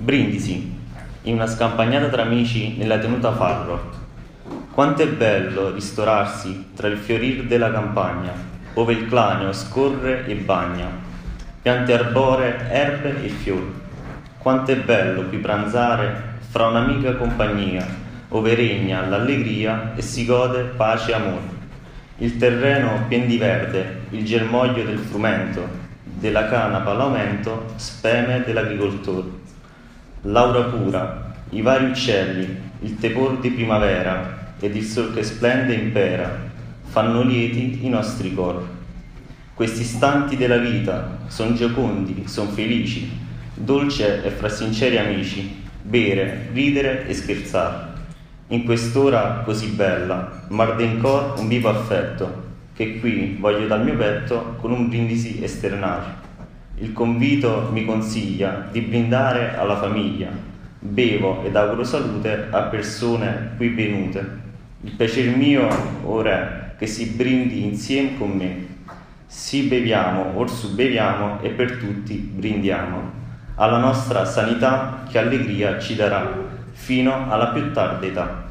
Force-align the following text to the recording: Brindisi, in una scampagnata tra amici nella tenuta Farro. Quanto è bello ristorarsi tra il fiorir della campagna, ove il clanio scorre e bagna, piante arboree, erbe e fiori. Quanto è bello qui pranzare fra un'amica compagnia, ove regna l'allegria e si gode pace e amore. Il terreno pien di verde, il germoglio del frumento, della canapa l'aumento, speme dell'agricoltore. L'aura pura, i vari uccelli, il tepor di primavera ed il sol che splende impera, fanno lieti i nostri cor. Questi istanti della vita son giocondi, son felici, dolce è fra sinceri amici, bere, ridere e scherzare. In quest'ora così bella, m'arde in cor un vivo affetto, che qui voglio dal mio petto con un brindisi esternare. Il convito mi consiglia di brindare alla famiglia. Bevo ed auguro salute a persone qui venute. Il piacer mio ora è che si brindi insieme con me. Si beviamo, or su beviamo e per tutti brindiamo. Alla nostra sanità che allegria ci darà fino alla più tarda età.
Brindisi, 0.00 0.72
in 1.22 1.34
una 1.34 1.48
scampagnata 1.48 2.06
tra 2.06 2.22
amici 2.22 2.76
nella 2.76 2.98
tenuta 2.98 3.34
Farro. 3.34 3.90
Quanto 4.70 5.02
è 5.02 5.08
bello 5.08 5.72
ristorarsi 5.72 6.66
tra 6.76 6.86
il 6.86 6.98
fiorir 6.98 7.46
della 7.46 7.72
campagna, 7.72 8.32
ove 8.74 8.92
il 8.92 9.08
clanio 9.08 9.52
scorre 9.52 10.24
e 10.26 10.36
bagna, 10.36 10.86
piante 11.60 11.92
arboree, 11.92 12.70
erbe 12.70 13.24
e 13.24 13.28
fiori. 13.28 13.72
Quanto 14.38 14.70
è 14.70 14.76
bello 14.76 15.24
qui 15.24 15.38
pranzare 15.38 16.36
fra 16.48 16.68
un'amica 16.68 17.16
compagnia, 17.16 17.84
ove 18.28 18.54
regna 18.54 19.04
l'allegria 19.04 19.94
e 19.96 20.02
si 20.02 20.24
gode 20.24 20.62
pace 20.76 21.10
e 21.10 21.14
amore. 21.14 21.56
Il 22.18 22.36
terreno 22.36 23.04
pien 23.08 23.26
di 23.26 23.36
verde, 23.36 24.02
il 24.10 24.24
germoglio 24.24 24.84
del 24.84 24.98
frumento, 24.98 25.68
della 26.04 26.48
canapa 26.48 26.92
l'aumento, 26.92 27.72
speme 27.74 28.44
dell'agricoltore. 28.46 29.46
L'aura 30.30 30.64
pura, 30.64 31.32
i 31.50 31.62
vari 31.62 31.86
uccelli, 31.86 32.46
il 32.80 32.98
tepor 32.98 33.38
di 33.38 33.50
primavera 33.50 34.52
ed 34.60 34.76
il 34.76 34.84
sol 34.84 35.14
che 35.14 35.22
splende 35.22 35.72
impera, 35.72 36.30
fanno 36.82 37.22
lieti 37.22 37.86
i 37.86 37.88
nostri 37.88 38.34
cor. 38.34 38.62
Questi 39.54 39.80
istanti 39.80 40.36
della 40.36 40.58
vita 40.58 41.20
son 41.28 41.54
giocondi, 41.54 42.24
son 42.26 42.48
felici, 42.48 43.10
dolce 43.54 44.22
è 44.22 44.28
fra 44.28 44.50
sinceri 44.50 44.98
amici, 44.98 45.62
bere, 45.80 46.50
ridere 46.52 47.06
e 47.06 47.14
scherzare. 47.14 47.86
In 48.48 48.64
quest'ora 48.64 49.40
così 49.46 49.68
bella, 49.68 50.42
m'arde 50.48 50.84
in 50.84 51.00
cor 51.00 51.38
un 51.38 51.48
vivo 51.48 51.70
affetto, 51.70 52.44
che 52.74 53.00
qui 53.00 53.38
voglio 53.40 53.66
dal 53.66 53.82
mio 53.82 53.96
petto 53.96 54.56
con 54.60 54.72
un 54.72 54.90
brindisi 54.90 55.42
esternare. 55.42 56.27
Il 56.80 56.92
convito 56.92 57.70
mi 57.72 57.84
consiglia 57.84 58.68
di 58.70 58.80
brindare 58.82 59.56
alla 59.56 59.78
famiglia. 59.78 60.28
Bevo 60.78 61.42
ed 61.42 61.56
auguro 61.56 61.82
salute 61.82 62.46
a 62.50 62.62
persone 62.62 63.50
qui 63.56 63.70
venute. 63.70 64.38
Il 64.82 64.92
piacer 64.92 65.36
mio 65.36 65.66
ora 66.04 66.30
è 66.30 66.76
che 66.78 66.86
si 66.86 67.06
brindi 67.06 67.64
insieme 67.64 68.16
con 68.16 68.30
me. 68.30 68.66
Si 69.26 69.62
beviamo, 69.62 70.36
or 70.36 70.48
su 70.48 70.72
beviamo 70.76 71.40
e 71.42 71.48
per 71.50 71.78
tutti 71.78 72.14
brindiamo. 72.14 73.10
Alla 73.56 73.78
nostra 73.78 74.24
sanità 74.24 75.02
che 75.10 75.18
allegria 75.18 75.80
ci 75.80 75.96
darà 75.96 76.32
fino 76.70 77.28
alla 77.28 77.48
più 77.48 77.72
tarda 77.72 78.06
età. 78.06 78.44